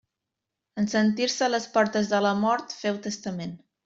[0.83, 3.55] En sentir-se a les portes de la mort féu testament.